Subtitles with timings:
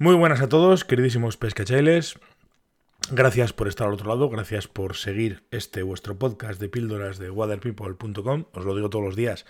[0.00, 2.20] Muy buenas a todos, queridísimos pescachailes.
[3.10, 7.30] Gracias por estar al otro lado, gracias por seguir este vuestro podcast de píldoras de
[7.30, 8.44] waterpeople.com.
[8.52, 9.44] Os lo digo todos los días,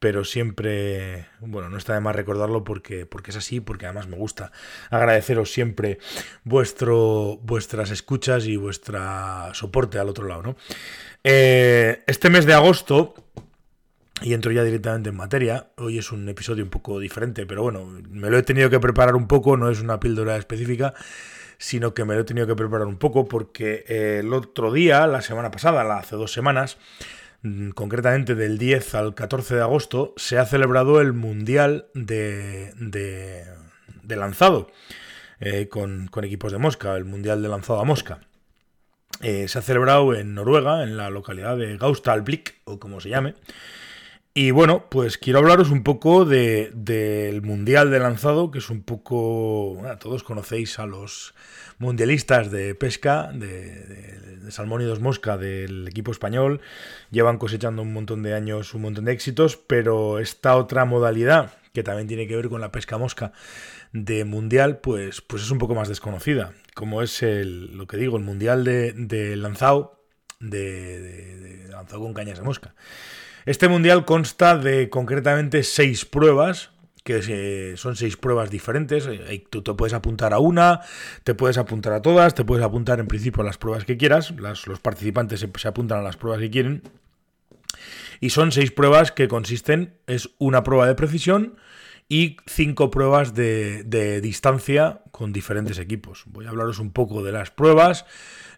[0.00, 4.16] pero siempre, bueno, no está de más recordarlo porque, porque es así, porque además me
[4.16, 4.50] gusta
[4.90, 5.98] agradeceros siempre
[6.42, 8.98] vuestro, vuestras escuchas y vuestro
[9.54, 10.56] soporte al otro lado, ¿no?
[11.22, 13.14] Eh, este mes de agosto
[14.22, 15.68] y entro ya directamente en materia.
[15.76, 19.16] Hoy es un episodio un poco diferente, pero bueno, me lo he tenido que preparar
[19.16, 20.94] un poco, no es una píldora específica,
[21.58, 25.06] sino que me lo he tenido que preparar un poco porque eh, el otro día,
[25.06, 26.78] la semana pasada, hace dos semanas,
[27.42, 34.16] mm, concretamente del 10 al 14 de agosto, se ha celebrado el Mundial de, de,
[34.16, 34.70] lanzado
[35.40, 38.20] eh, con, equipos de mosca, el Mundial de lanzado a mosca.
[39.20, 43.34] Eh, se ha celebrado en Noruega, en la localidad de Gaustalblik, o como se llame.
[44.36, 49.80] Y bueno, pues quiero hablaros un poco del Mundial de Lanzado, que es un poco...
[50.00, 51.36] todos conocéis a los
[51.78, 56.60] mundialistas de pesca, de, salmón y dos mosca del equipo español.
[57.12, 61.84] Llevan cosechando un montón de años, un montón de éxitos, pero esta otra modalidad, que
[61.84, 63.30] también tiene que ver con la pesca mosca
[63.92, 66.54] de Mundial, pues, pues es un poco más desconocida.
[66.74, 70.04] Como es el, lo que digo, el Mundial de, lanzado,
[70.40, 72.74] de lanzado con cañas de mosca.
[73.46, 76.70] Este mundial consta de concretamente seis pruebas,
[77.02, 79.06] que son seis pruebas diferentes.
[79.06, 80.80] Eh, tú te puedes apuntar a una,
[81.22, 84.32] te puedes apuntar a todas, te puedes apuntar en principio a las pruebas que quieras.
[84.66, 86.82] los participantes se, apuntan a las pruebas que quieren.
[88.20, 91.56] Y son seis pruebas que consisten, es una prueba de precisión
[92.08, 96.22] y cinco pruebas de, de distancia con diferentes equipos.
[96.26, 98.06] Voy a hablaros un poco de las pruebas.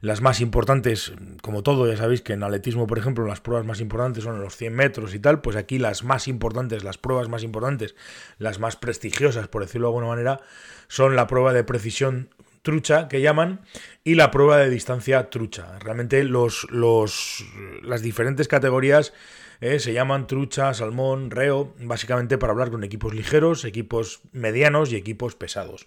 [0.01, 3.81] Las más importantes, como todo, ya sabéis que en atletismo, por ejemplo, las pruebas más
[3.81, 7.43] importantes son los 100 metros y tal, pues aquí las más importantes, las pruebas más
[7.43, 7.95] importantes,
[8.39, 10.41] las más prestigiosas, por decirlo de alguna manera,
[10.89, 12.29] son la prueba de precisión
[12.63, 13.61] trucha que llaman
[14.03, 15.79] y la prueba de distancia trucha.
[15.79, 17.45] Realmente los, los,
[17.83, 19.13] las diferentes categorías
[19.61, 24.97] eh, se llaman trucha, salmón, reo, básicamente para hablar con equipos ligeros, equipos medianos y
[24.97, 25.87] equipos pesados.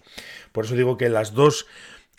[0.52, 1.66] Por eso digo que las dos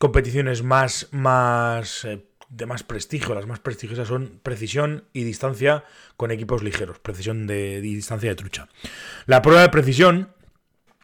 [0.02, 5.84] competiciones más, más eh, de más prestigio, las más prestigiosas son precisión y distancia
[6.18, 8.68] con equipos ligeros, precisión de, distancia de trucha.
[9.28, 10.34] La prueba de precisión,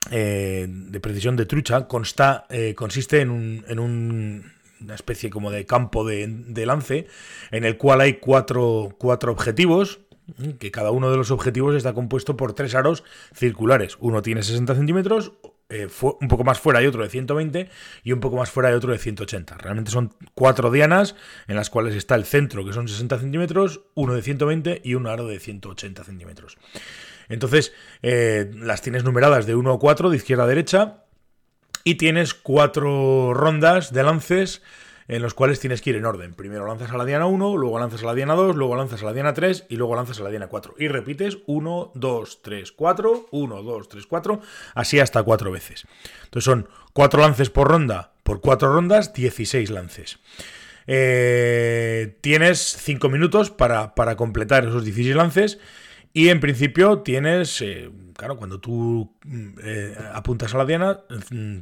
[0.09, 5.67] eh, de precisión de trucha, consta, eh, consiste en, un, en una especie como de
[5.67, 7.05] campo de, de, lance,
[7.51, 9.99] en el cual hay cuatro, cuatro objetivos,
[10.57, 13.03] que cada uno de los objetivos está compuesto por tres aros
[13.33, 13.95] circulares.
[13.99, 15.33] Uno tiene 60 centímetros,
[15.69, 15.87] eh,
[16.21, 17.69] un poco más fuera hay otro de 120
[18.03, 19.57] y un poco más fuera hay otro de 180.
[19.57, 21.15] Realmente son cuatro dianas
[21.47, 25.07] en las cuales está el centro, que son 60 centímetros, uno de 120 y un
[25.07, 26.57] aro de 180 centímetros.
[27.27, 31.03] Entonces, eh, las tienes numeradas de 1 a 4, de izquierda a derecha,
[31.83, 34.61] y tienes cuatro rondas de lances
[35.07, 36.33] en los cuales tienes que ir en orden.
[36.33, 39.05] Primero lanzas a la diana 1, luego lanzas a la diana 2, luego lanzas a
[39.05, 40.75] la diana 3 y luego lanzas a la diana 4.
[40.77, 44.41] Y repites 1, 2, 3, 4, 1, 2, 3, 4,
[44.75, 45.85] así hasta 4 veces.
[46.25, 50.19] Entonces son 4 lances por ronda, por 4 rondas, 16 lances.
[50.87, 55.59] Eh, tienes 5 minutos para, para completar esos 16 lances
[56.13, 61.57] y en principio tienes, eh, claro, cuando tú mm, eh, apuntas a la diana, mm,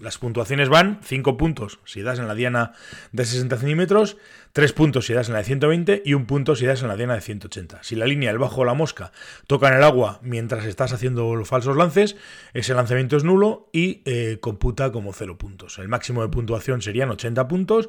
[0.00, 2.72] las puntuaciones van 5 puntos si das en la diana
[3.12, 4.16] de 60 centímetros,
[4.52, 6.96] 3 puntos si das en la de 120 y un punto si das en la
[6.96, 7.82] diana de 180.
[7.82, 9.12] Si la línea, el bajo o la mosca
[9.46, 12.16] tocan el agua mientras estás haciendo los falsos lances,
[12.52, 15.78] ese lanzamiento es nulo y eh, computa como 0 puntos.
[15.78, 17.88] El máximo de puntuación serían 80 puntos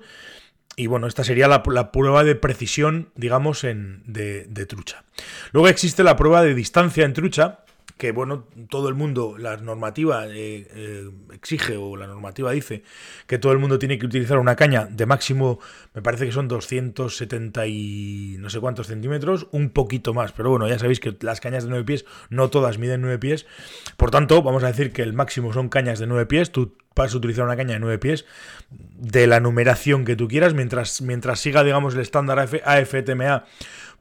[0.75, 5.03] y bueno, esta sería la, prueba de precisión, digamos, en, de, trucha.
[5.51, 7.59] Luego existe la prueba de distancia en trucha,
[7.95, 12.83] que bueno, todo el mundo, la normativa eh, eh, exige o la normativa dice
[13.25, 15.59] que todo el mundo tiene que utilizar una caña de máximo,
[15.93, 20.67] me parece que son 270 y no sé cuántos centímetros, un poquito más, pero bueno,
[20.67, 23.47] ya sabéis que las cañas de 9 pies no todas miden 9 pies,
[23.95, 27.13] por tanto, vamos a decir que el máximo son cañas de 9 pies, tú vas
[27.13, 28.25] a utilizar una caña de 9 pies
[28.69, 33.45] de la numeración que tú quieras, mientras, mientras siga, digamos, el estándar AFTMA,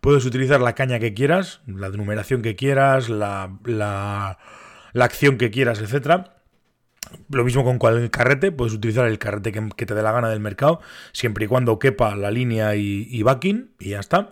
[0.06, 4.38] puedes utilizar la caña que quieras, la numeración que quieras, la, la,
[4.94, 6.36] acción que quieras, etcétera.
[7.28, 10.38] Lo mismo con cualquier carrete, puedes utilizar el carrete que, te dé la gana del
[10.38, 10.80] mercado,
[11.10, 14.30] siempre y cuando quepa la línea y, y backing, y ya está.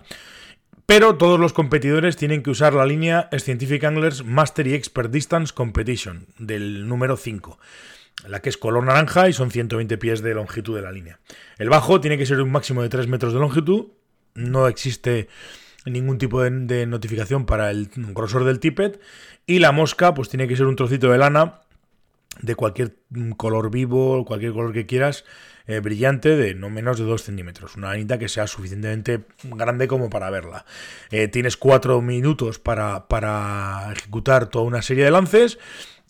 [0.87, 6.29] Pero todos los competidores tienen que usar la línea Scientific Anglers Mastery Expert Distance Competition,
[6.39, 7.59] del número 5
[8.29, 11.19] la que es color naranja y son 120 pies de longitud de la línea.
[11.59, 13.89] El bajo tiene que ser un máximo de 3 metros de longitud,
[14.35, 15.29] no existe
[15.85, 19.01] ningún tipo de, notificación para el grosor del tippet
[19.47, 21.61] y la mosca pues tiene que ser un trocito de lana
[22.41, 22.97] de cualquier
[23.37, 25.25] color vivo, cualquier color que quieras,
[25.67, 27.77] eh, brillante de no menos de 2 centímetros.
[27.77, 30.65] Una lanita que sea suficientemente grande como para verla.
[31.11, 35.59] Eh, tienes 4 minutos para, para ejecutar toda una serie de lances.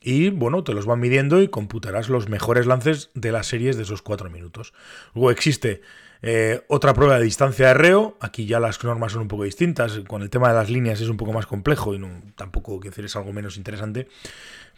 [0.00, 3.84] Y bueno, te los van midiendo y computarás los mejores lances de las series de
[3.84, 4.74] esos 4 minutos.
[5.14, 5.82] Luego existe
[6.26, 10.00] eh, otra prueba de distancia de reo, aquí ya las normas son un poco distintas,
[10.08, 12.92] con el tema de las líneas es un poco más complejo y no, tampoco, quiero
[12.92, 14.08] decir, es algo menos interesante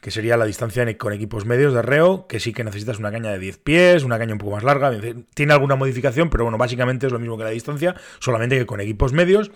[0.00, 3.30] que sería la distancia con equipos medios de reo, que sí que necesitas una caña
[3.30, 4.92] de 10 pies, una caña un poco más larga,
[5.34, 8.80] tiene alguna modificación, pero bueno, básicamente es lo mismo que la distancia, solamente que con
[8.80, 9.50] equipos medios.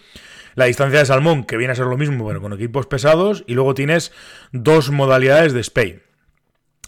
[0.57, 3.55] La distancia de salmón, que viene a ser lo mismo, pero con equipos pesados, y
[3.55, 4.13] luego tienes
[4.53, 6.03] dos modalidades de spay.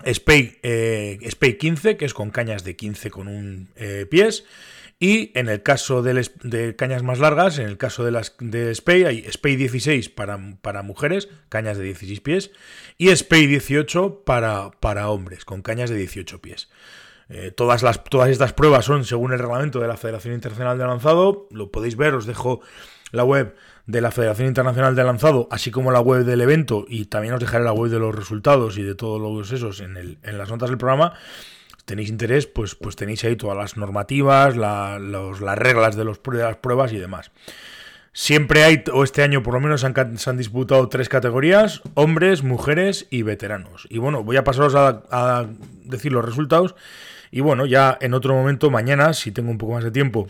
[0.04, 4.44] Spay, eh, spay 15, que es con cañas de 15 con un eh, pies,
[5.02, 9.02] y en el caso de, cañas más largas, en el caso de las de Spey,
[9.02, 12.52] hay Spey 16 para, mujeres, cañas de 16 pies,
[12.98, 16.68] y Spey 18 para, hombres, con cañas de 18 pies.
[17.28, 21.48] Eh, todas, todas estas pruebas son según el reglamento de la Federación Internacional de Lanzado.
[21.50, 22.60] Lo podéis ver, os dejo
[23.10, 23.56] la web
[23.86, 27.40] de la Federación Internacional de Lanzado, así como la web del evento, y también os
[27.40, 30.48] dejaré la web de los resultados y de todos los esos en, el, en las
[30.48, 31.14] notas del programa
[31.84, 36.92] tenéis interés, pues, pues tenéis ahí todas las normativas, las reglas de, los, las pruebas
[36.92, 37.30] y demás.
[38.14, 43.06] Siempre hay, o este año por lo menos se han disputado tres categorías, hombres, mujeres
[43.10, 43.86] y veteranos.
[43.88, 45.48] Y bueno, voy a pasaros a,
[45.84, 46.74] decir los resultados.
[47.30, 50.28] Y bueno, ya en otro momento, mañana, si tengo un poco más de tiempo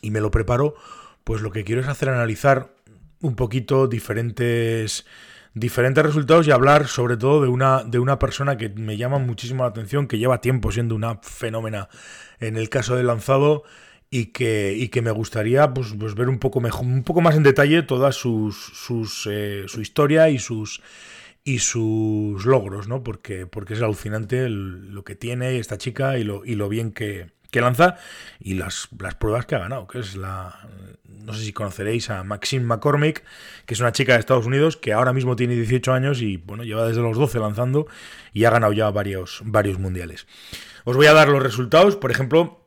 [0.00, 0.76] y me lo preparo,
[1.24, 2.74] pues lo que quiero es hacer analizar
[3.20, 5.04] un poquito diferentes
[5.54, 9.62] diferentes resultados y hablar sobre todo de una, de una persona que me llama muchísimo
[9.62, 11.88] la atención, que lleva tiempo siendo una fenómena
[12.40, 13.62] en el caso del lanzado
[14.10, 17.36] y que, y que me gustaría pues, pues ver un poco, mejor, un poco más
[17.36, 20.82] en detalle toda sus, sus, eh, su historia y sus
[21.46, 23.02] y sus logros, ¿no?
[23.02, 27.32] Porque, porque es alucinante lo que tiene esta chica y lo, y lo bien que,
[27.54, 27.96] que lanza
[28.40, 28.88] y las,
[29.20, 30.58] pruebas que ha ganado, que es la...
[31.04, 33.22] No sé si conoceréis a Maxine McCormick,
[33.64, 36.64] que es una chica de Estados Unidos que ahora mismo tiene 18 años y bueno,
[36.64, 37.86] lleva desde los 12 lanzando
[38.32, 40.26] y ha ganado ya varios, varios mundiales.
[40.82, 42.64] Os voy a dar los resultados, por ejemplo,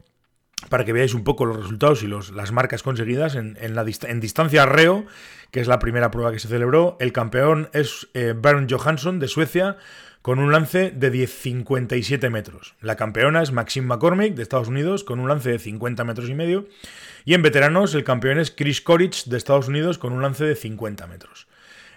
[0.70, 3.86] para que veáis un poco los resultados y los, las marcas conseguidas en, en, la
[4.04, 5.06] en distancia reo,
[5.52, 6.96] que es la primera prueba que se celebró.
[7.02, 8.34] El campeón es eh,
[8.70, 9.78] Johansson de Suecia
[10.28, 12.76] con un lance de 57 metros.
[12.82, 16.34] La campeona es Maxine McCormick de Estados Unidos con un lance de 50 metros y
[16.34, 16.68] medio.
[17.24, 20.58] Y en veteranos el campeón es Chris Korich de Estados Unidos con un lance de
[20.58, 21.48] 50 metros.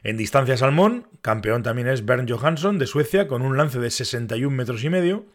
[0.04, 4.56] En distancia salmón, campeón también es Bernd Johansson de Suecia con un lance de 61
[4.56, 5.26] metros y medio.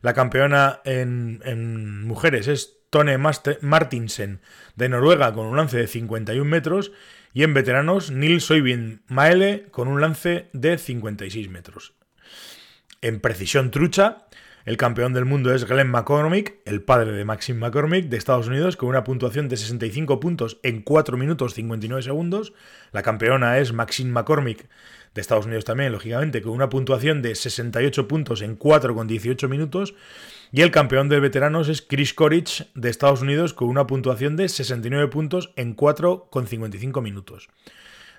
[0.00, 4.42] La campeona en, mujeres es Tone Martinsen
[4.76, 6.92] de Noruega con un lance de 51 metros.
[7.34, 11.97] Y en veteranos, Nils Soyvind Maele con un lance de 56 metros.
[13.00, 14.26] En precisión trucha,
[14.64, 18.76] el campeón del mundo es Glenn McCormick, el padre de Maxim McCormick de Estados Unidos,
[18.76, 22.54] con una puntuación de 65 puntos en 4 minutos 59 segundos.
[22.90, 24.68] La campeona es Maxine McCormick
[25.14, 29.48] de Estados Unidos también, lógicamente, con una puntuación de 68 puntos en 4 con 18
[29.48, 29.94] minutos.
[30.50, 34.48] Y el campeón de veteranos es Chris Korich de Estados Unidos con una puntuación de
[34.48, 37.48] 69 puntos en 4 con 55 minutos.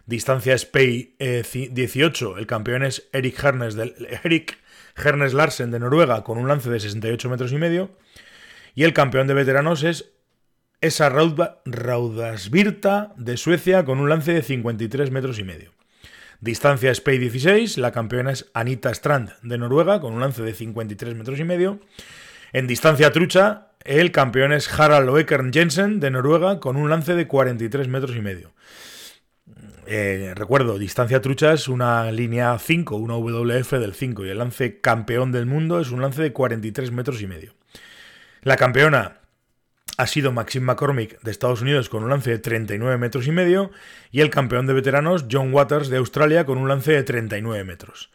[0.06, 3.94] Distancia Spey 18, el campeón es Eric Hernes del
[4.24, 4.58] Eric
[5.04, 7.92] Hernes Larsen de Noruega con un lance de 68 metros y medio.
[8.76, 10.12] Y el campeón de veteranos es
[10.82, 15.72] esa Raudasvirta de Suecia con un lance de 53 metros y medio.
[16.42, 21.16] Distancia Spey 16, la campeona es Anita Strand de Noruega con un lance de 53
[21.16, 21.80] metros y medio.
[22.54, 27.28] En distancia trucha, el campeón es Harald Oekern Jensen de Noruega con un lance de
[27.28, 28.54] 43 metros y medio.
[29.92, 34.80] Eh, recuerdo, distancia trucha es una línea 5, una WF del 5, y el lance
[34.82, 37.56] campeón del mundo es un lance de 43 metros y medio.
[38.44, 39.22] La campeona
[39.98, 43.72] ha sido Maxine McCormick de Estados Unidos con un lance de 39 metros y medio,
[44.12, 48.12] y el campeón de veteranos John Waters de Australia con un lance de 39 metros.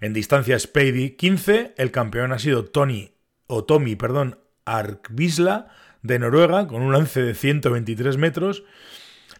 [0.00, 3.12] En distancia Spady 15, el campeón ha sido Tony,
[3.46, 5.68] o Tommy, perdón, Arkvisla
[6.00, 8.64] de Noruega con un lance de 123 metros.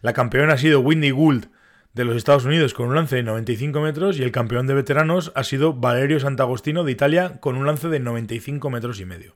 [0.01, 1.47] La campeona ha sido Whitney Gould
[1.93, 5.31] de los Estados Unidos con un lance de 95 metros y el campeón de veteranos
[5.35, 9.35] ha sido Valerio Santagostino de Italia con un lance de 95 metros y medio.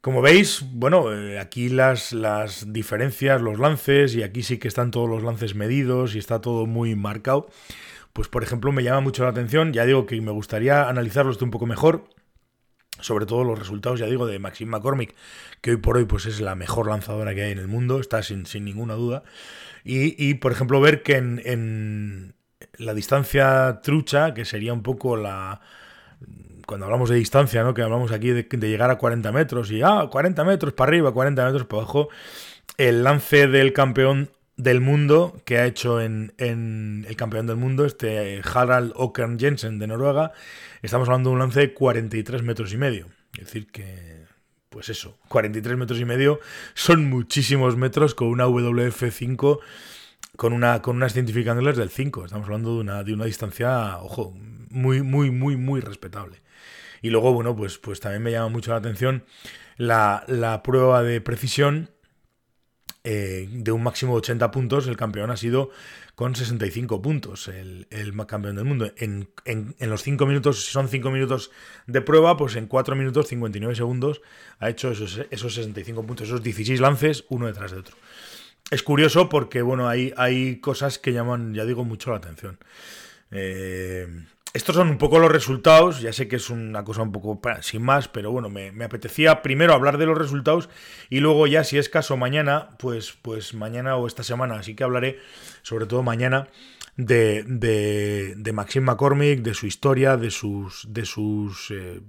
[0.00, 4.90] Como veis, bueno, eh, aquí las, las diferencias, los lances, y aquí sí que están
[4.90, 7.48] todos los lances medidos y está todo muy marcado.
[8.12, 11.50] Pues por ejemplo me llama mucho la atención, ya digo que me gustaría analizarlos un
[11.50, 12.08] poco mejor,
[13.00, 15.14] sobre todo los resultados, ya digo, de Maxime McCormick,
[15.60, 18.22] que hoy por hoy pues es la mejor lanzadora que hay en el mundo, está
[18.22, 19.22] sin, sin ninguna duda.
[19.84, 22.34] Y, por ejemplo, ver que en,
[22.74, 25.60] la distancia trucha, que sería un poco la
[26.66, 27.72] cuando hablamos de distancia, ¿no?
[27.72, 31.14] Que hablamos aquí de, de, llegar a 40 metros y, ah, 40 metros para arriba,
[31.14, 32.10] 40 metros para abajo.
[32.76, 37.86] El lance del campeón del mundo que ha hecho en, en el campeón del mundo,
[37.86, 40.32] este Harald Åkern Jensen de Noruega,
[40.82, 43.06] estamos hablando de un lance de 43 metros y medio.
[43.34, 44.24] Es decir, que,
[44.68, 46.40] pues eso, 43 metros y medio
[46.74, 49.60] son muchísimos metros con una WF5,
[50.36, 52.24] con, una, con unas científicas del 5.
[52.24, 54.34] Estamos hablando de una, de una distancia, ojo,
[54.70, 56.42] muy, muy, muy, muy respetable.
[57.00, 59.24] Y luego, bueno, pues, pues también me llama mucho la atención
[59.76, 61.90] la, la prueba de precisión
[63.04, 65.70] eh, de un máximo de 80 puntos, el campeón ha sido
[66.14, 68.90] con 65 puntos, el, el campeón del mundo.
[68.96, 71.50] En, en, los 5 minutos, si son 5 minutos
[71.86, 74.20] de prueba, pues en 4 minutos 59 segundos
[74.58, 77.96] ha hecho esos, esos 65 puntos, esos 16 lances, uno detrás de otro.
[78.70, 82.58] Es curioso porque, bueno, hay, hay cosas que llaman, ya digo, mucho la atención.
[83.30, 84.06] Eh,
[84.54, 87.82] estos son un poco los resultados, ya sé que es una cosa un poco sin
[87.82, 90.68] más, pero bueno, me, apetecía primero hablar de los resultados
[91.10, 94.84] y luego ya si es caso mañana, pues, pues mañana o esta semana, así que
[94.84, 95.18] hablaré
[95.62, 96.48] sobre todo mañana
[96.96, 102.00] de, de, de Maxime McCormick, de su historia, de sus, de sus eh,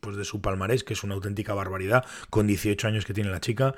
[0.00, 3.40] pues, de su palmarés, que es una auténtica barbaridad, con 18 años que tiene la
[3.40, 3.74] chica,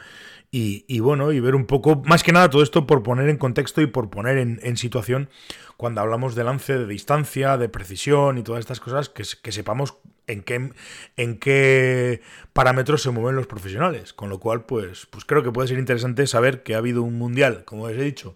[0.52, 3.80] y, bueno, y ver un poco, más que nada todo esto por poner en contexto
[3.80, 5.28] y por poner en, situación
[5.76, 9.96] cuando hablamos de lance de distancia, de precisión y todas estas cosas, que, que sepamos
[10.26, 10.72] en qué,
[11.16, 12.20] en qué
[12.52, 14.12] parámetros se mueven los profesionales.
[14.12, 17.18] Con lo cual, pues, pues creo que puede ser interesante saber que ha habido un
[17.18, 18.34] mundial, como os he dicho,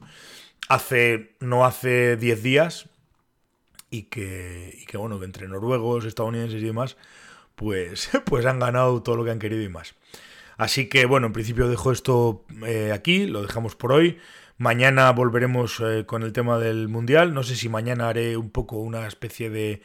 [0.69, 2.89] hace, no hace 10 días,
[3.91, 6.97] y que, y que bueno, que entre noruegos, estadounidenses y demás,
[7.55, 9.95] pues, pues han ganado todo lo que han querido y más.
[10.57, 14.19] Así que bueno, en principio dejo esto eh, aquí, lo dejamos por hoy.
[14.57, 17.35] Mañana volveremos eh, con el tema del Mundial.
[17.35, 19.83] No sé si mañana haré un poco una especie de,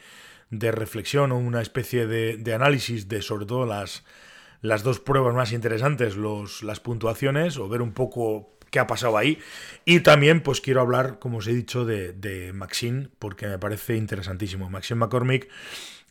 [0.50, 4.04] de reflexión o una especie de, de, análisis de sobre todo las,
[4.62, 9.18] las dos pruebas más interesantes, los, las puntuaciones, o ver un poco qué ha pasado
[9.18, 9.38] ahí.
[9.84, 13.96] Y también pues quiero hablar, como os he dicho, de, de Maxine, porque me parece
[13.96, 14.70] interesantísimo.
[14.70, 15.48] Maxine McCormick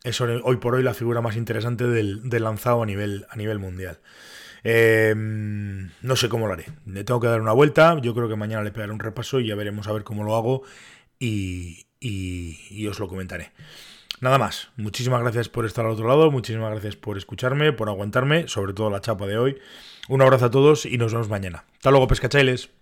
[0.04, 3.60] es hoy por hoy la figura más interesante del, del lanzado a nivel, a nivel
[3.60, 4.00] mundial.
[4.64, 6.66] Eh, no sé cómo lo haré.
[6.86, 7.98] Le tengo que dar una vuelta.
[8.02, 10.36] Yo creo que mañana le pegaré un repaso y ya veremos a ver cómo lo
[10.36, 10.64] hago
[11.20, 13.52] y, y, os lo comentaré.
[14.22, 14.70] Nada más.
[14.76, 16.32] Muchísimas gracias por estar al otro lado.
[16.32, 19.58] Muchísimas gracias por escucharme, por aguantarme, sobre todo la chapa de hoy.
[20.08, 21.66] Un abrazo a todos y nos vemos mañana.
[21.78, 22.79] Hasta luego, pescachailes.